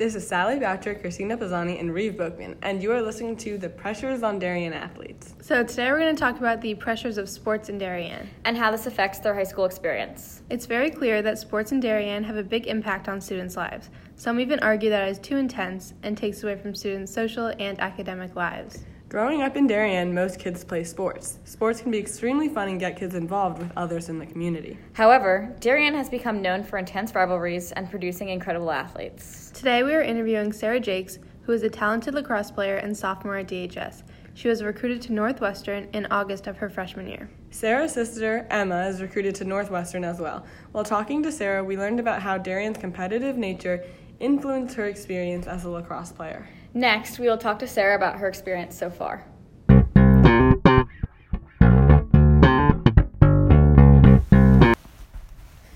[0.00, 3.68] This is Sally Boucher, Christina Pisani, and Reeve Bookman, and you are listening to The
[3.68, 5.34] Pressures on Darien Athletes.
[5.42, 8.70] So, today we're going to talk about the pressures of sports in Darien and how
[8.70, 10.40] this affects their high school experience.
[10.48, 13.90] It's very clear that sports in Darien have a big impact on students' lives.
[14.16, 17.78] Some even argue that it is too intense and takes away from students' social and
[17.78, 18.86] academic lives.
[19.10, 21.40] Growing up in Darien, most kids play sports.
[21.44, 24.78] Sports can be extremely fun and get kids involved with others in the community.
[24.92, 29.50] However, Darien has become known for intense rivalries and producing incredible athletes.
[29.52, 33.48] Today we are interviewing Sarah Jakes, who is a talented lacrosse player and sophomore at
[33.48, 34.04] DHS.
[34.34, 37.28] She was recruited to Northwestern in August of her freshman year.
[37.50, 40.46] Sarah's sister, Emma, is recruited to Northwestern as well.
[40.70, 43.84] While talking to Sarah, we learned about how Darien's competitive nature
[44.20, 46.46] influenced her experience as a lacrosse player.
[46.72, 49.24] Next, we will talk to Sarah about her experience so far.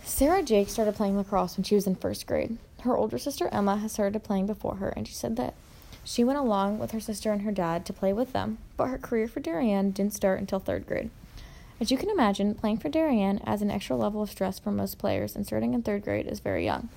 [0.05, 2.59] Sarah Jake started playing lacrosse when she was in first grade.
[2.83, 5.55] Her older sister Emma has started playing before her, and she said that
[6.05, 8.98] she went along with her sister and her dad to play with them, but her
[8.98, 11.11] career for Darien didn't start until third grade.
[11.81, 14.98] As you can imagine, playing for Darien adds an extra level of stress for most
[14.98, 16.89] players, and starting in third grade is very young.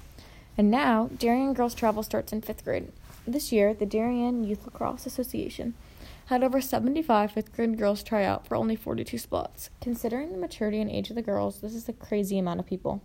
[0.55, 2.91] And now, Darien girls travel starts in fifth grade,
[3.27, 5.73] this year, the Darien Youth Lacrosse Association
[6.27, 9.69] had over 75 fifth grade girls try out for only 42 spots.
[9.81, 13.01] Considering the maturity and age of the girls, this is a crazy amount of people.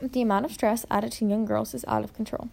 [0.00, 2.50] The amount of stress added to young girls is out of control.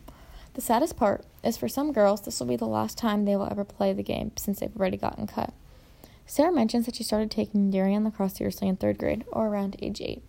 [0.53, 3.49] The saddest part is for some girls, this will be the last time they will
[3.49, 5.53] ever play the game since they've already gotten cut.
[6.25, 9.99] Sarah mentions that she started taking Darien lacrosse seriously in third grade, or around age
[9.99, 10.23] 8.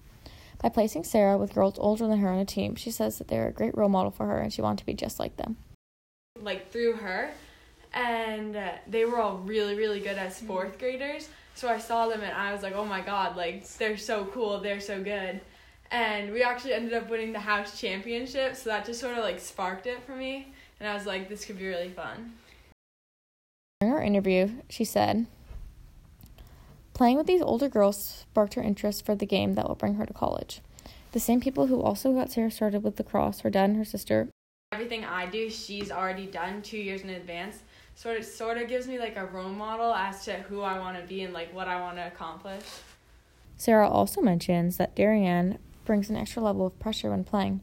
[0.61, 3.49] By placing Sarah with girls older than her on a team, she says that they're
[3.49, 5.57] a great role model for her and she wanted to be just like them
[6.41, 7.31] like through her.
[7.93, 10.49] And uh, they were all really really good as mm-hmm.
[10.49, 11.29] fourth graders.
[11.55, 14.61] So i saw them and i was like oh my god like they're so cool.
[14.61, 15.41] They're so good.
[15.91, 18.57] And we actually ended up winning the house championship.
[18.57, 20.49] So that just sort of like sparked it for me.
[20.81, 22.35] And i was like this could be really fun.
[23.81, 25.27] During our interview she said
[26.95, 30.07] playing with these older girls sparked her interest for the game that will bring her
[30.07, 30.61] to college.
[31.13, 34.29] The same people who also got sarah started with lacrosse her dad and her sister
[34.85, 37.63] everything I do, she's already done two years in advance.
[37.95, 41.01] Sort of, sort of gives me like a role model as to who I want
[41.01, 42.63] to be and like what I want to accomplish.
[43.57, 47.61] Sarah also mentions that Darien brings an extra level of pressure when playing.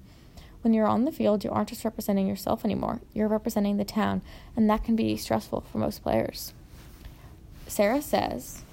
[0.63, 4.23] When you're on the field, you aren't just representing yourself anymore, you're representing the town,
[4.55, 6.53] and that can be stressful for most players.
[7.67, 8.63] Sarah says,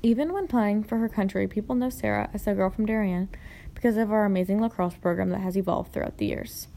[0.00, 3.30] even when playing for her country, people know Sarah as the girl from Darien
[3.74, 6.68] because of our amazing lacrosse program that has evolved throughout the years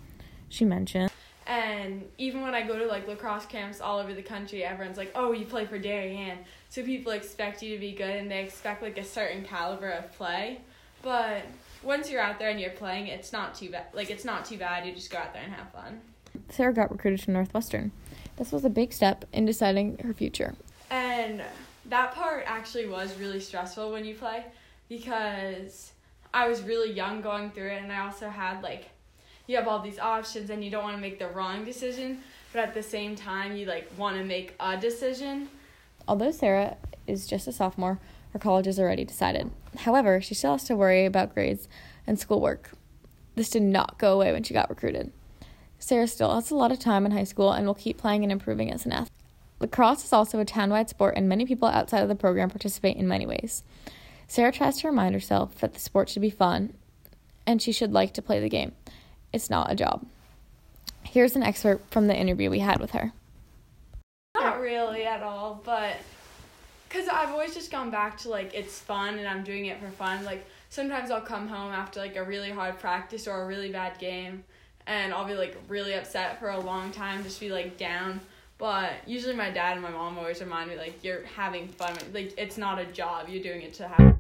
[0.50, 1.12] she mentioned.
[1.48, 5.12] And even when I go to like lacrosse camps all over the country, everyone's like,
[5.14, 6.40] "Oh, you play for Darien,"
[6.70, 10.12] so people expect you to be good and they expect like a certain caliber of
[10.14, 10.62] play.
[11.04, 11.44] But
[11.84, 13.86] once you're out there and you're playing, it's not too bad.
[13.94, 14.88] Like it's not too bad.
[14.88, 16.02] You just go out there and have fun.
[16.50, 17.92] Sarah got recruited to Northwestern.
[18.38, 20.56] This was a big step in deciding her future.
[20.90, 21.44] And
[21.86, 24.46] that part actually was really stressful when you play
[24.90, 25.92] because
[26.34, 28.90] I was really young going through it, and I also had like
[29.48, 32.20] you have all these options and you don't want to make the wrong decision,
[32.52, 35.50] but at the same time you like want to make a decision.
[36.08, 38.00] Although Sarah is just a sophomore,
[38.34, 39.52] her college is already decided.
[39.80, 41.68] However, she still has to worry about grades
[42.06, 42.72] and schoolwork.
[43.36, 45.12] This did not go away when she got recruited.
[45.80, 48.32] Sarah still has a lot of time in high school and will keep playing and
[48.32, 49.12] improving as an athlete.
[49.60, 53.08] Lacrosse is also a town-wide sport, and many people outside of the program participate in
[53.08, 53.64] many ways.
[54.28, 56.74] Sarah tries to remind herself that the sport should be fun,
[57.46, 58.74] and she should like to play the game.
[59.36, 60.06] It's not a job.
[61.04, 63.12] Here's an excerpt from the interview we had with her.
[64.34, 65.98] Not really at all, but
[66.88, 69.90] because I've always just gone back to like it's fun and I'm doing it for
[69.90, 70.24] fun.
[70.24, 74.00] Like sometimes I'll come home after like a really hard practice or a really bad
[74.00, 74.46] game
[74.88, 78.22] and I'll be like really upset for a long time, just be like down.
[78.58, 81.94] But usually my dad and my mom always remind me like you're having fun.
[82.14, 83.28] Like it's not a job.
[83.28, 84.16] You're doing it to have.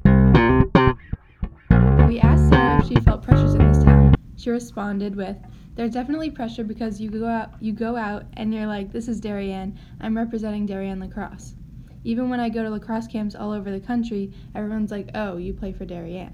[2.09, 3.94] We asked Sarah if she felt pressures in this town.
[4.35, 5.37] She responded with,
[5.75, 9.19] "There's definitely pressure because you go out, you go out, and you're like, this is
[9.19, 9.77] Darien.
[9.99, 11.55] I'm representing Darien lacrosse.
[12.03, 15.53] Even when I go to lacrosse camps all over the country, everyone's like, oh, you
[15.53, 16.33] play for Darien."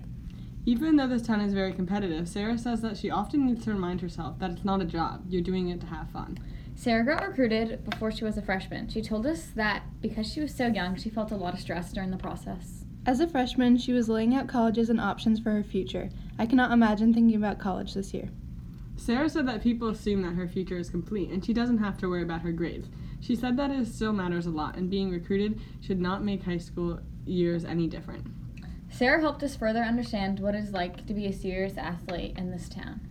[0.66, 4.02] Even though this town is very competitive, Sarah says that she often needs to remind
[4.02, 5.26] herself that it's not a job.
[5.28, 6.38] You're doing it to have fun.
[6.76, 8.88] Sarah got recruited before she was a freshman.
[8.88, 11.92] She told us that because she was so young, she felt a lot of stress
[11.92, 12.86] during the process.
[13.04, 16.12] As a freshman, she was laying out colleges and options for her future.
[16.38, 18.30] I cannot imagine thinking about college this year.
[18.96, 22.08] Sarah said that people assume that her future is complete and she doesn't have to
[22.08, 22.90] worry about her grades.
[23.20, 26.60] She said that it still matters a lot, and being recruited should not make high
[26.60, 28.28] school years any different.
[28.92, 32.70] Sarah helped us further understand what it's like to be a serious athlete in this
[32.70, 33.02] town.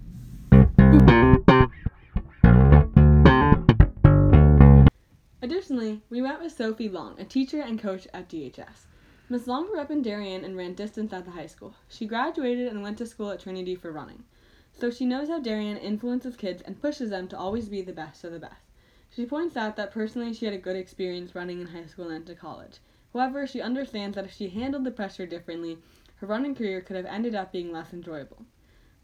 [5.43, 8.87] Additionally, we met with Sophie Long, a teacher and coach at DHS.
[9.33, 11.77] Miss Long grew up in Darien and ran distance at the high school.
[11.89, 14.25] She graduated and went to school at Trinity for running.
[14.73, 18.25] So she knows how Darien influences kids and pushes them to always be the best
[18.25, 18.65] of the best.
[19.09, 22.17] She points out that personally she had a good experience running in high school and
[22.17, 22.79] into college.
[23.13, 25.79] However, she understands that if she handled the pressure differently,
[26.17, 28.47] her running career could have ended up being less enjoyable.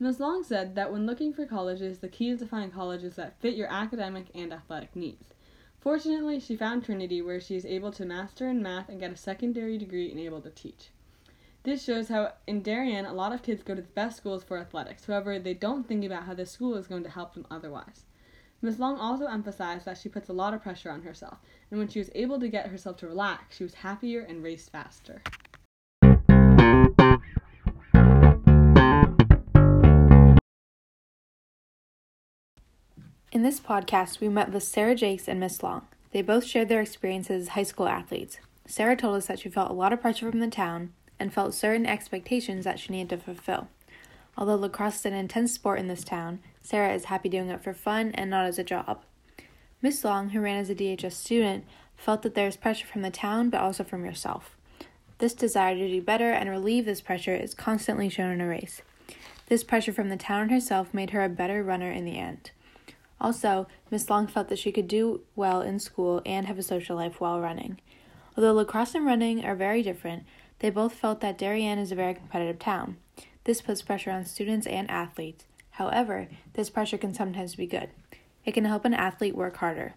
[0.00, 0.18] Ms.
[0.18, 3.54] Long said that when looking for colleges, the key is to find colleges that fit
[3.54, 5.35] your academic and athletic needs.
[5.80, 9.16] Fortunately, she found Trinity where she is able to master in math and get a
[9.16, 10.90] secondary degree and able to teach.
[11.62, 14.58] This shows how in Darien, a lot of kids go to the best schools for
[14.58, 15.04] athletics.
[15.04, 18.04] However, they don't think about how the school is going to help them otherwise.
[18.62, 18.78] Ms.
[18.78, 21.38] Long also emphasized that she puts a lot of pressure on herself,
[21.70, 24.70] and when she was able to get herself to relax, she was happier and raced
[24.70, 25.22] faster.
[33.36, 35.86] In this podcast, we met with Sarah Jakes and Miss Long.
[36.10, 38.38] They both shared their experiences as high school athletes.
[38.66, 41.52] Sarah told us that she felt a lot of pressure from the town and felt
[41.52, 43.68] certain expectations that she needed to fulfill.
[44.38, 47.74] Although lacrosse is an intense sport in this town, Sarah is happy doing it for
[47.74, 49.02] fun and not as a job.
[49.82, 53.10] Miss Long, who ran as a DHS student, felt that there is pressure from the
[53.10, 54.56] town but also from yourself.
[55.18, 58.80] This desire to do better and relieve this pressure is constantly shown in a race.
[59.48, 62.50] This pressure from the town and herself made her a better runner in the end.
[63.20, 66.96] Also, Miss Long felt that she could do well in school and have a social
[66.96, 67.80] life while running.
[68.36, 70.24] Although lacrosse and running are very different,
[70.58, 72.98] they both felt that Darien is a very competitive town.
[73.44, 75.44] This puts pressure on students and athletes.
[75.70, 77.90] However, this pressure can sometimes be good.
[78.44, 79.94] It can help an athlete work harder.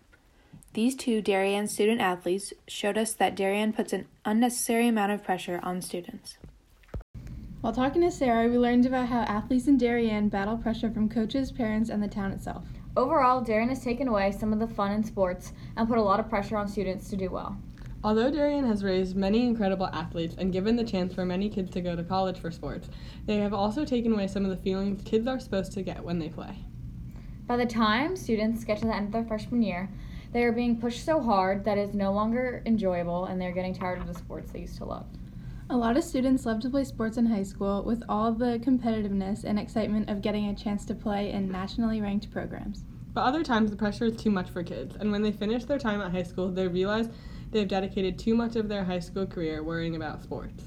[0.74, 5.60] These two Darien student athletes showed us that Darien puts an unnecessary amount of pressure
[5.64, 6.38] on students.
[7.62, 11.52] While talking to Sarah, we learned about how athletes in Darien battle pressure from coaches,
[11.52, 12.64] parents, and the town itself.
[13.00, 16.20] Overall, Darien has taken away some of the fun in sports and put a lot
[16.20, 17.58] of pressure on students to do well.
[18.04, 21.82] Although Darien has raised many incredible athletes and given the chance for many kids to
[21.82, 22.90] go to college for sports,
[23.26, 26.20] they have also taken away some of the feelings kids are supposed to get when
[26.20, 26.58] they play.
[27.48, 29.90] By the time students get to the end of their freshman year,
[30.34, 34.00] they are being pushed so hard that it's no longer enjoyable and they're getting tired
[34.00, 35.06] of the sports they used to love.
[35.72, 39.44] A lot of students love to play sports in high school with all the competitiveness
[39.44, 42.86] and excitement of getting a chance to play in nationally ranked programs.
[43.14, 45.78] But other times the pressure is too much for kids, and when they finish their
[45.78, 47.10] time at high school, they realize
[47.52, 50.64] they have dedicated too much of their high school career worrying about sports.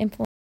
[0.00, 0.29] Influence